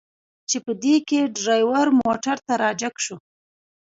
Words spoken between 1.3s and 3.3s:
ډریور موټر ته را جګ شو.